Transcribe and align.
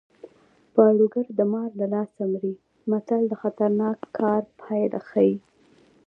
پاړوګر 0.73 1.25
د 1.35 1.39
مار 1.51 1.69
له 1.79 1.87
لاسه 1.93 2.21
مري 2.31 2.53
متل 2.89 3.21
د 3.29 3.33
خطرناک 3.41 3.97
کار 4.17 4.41
پایله 4.61 4.99
ښيي 5.09 5.35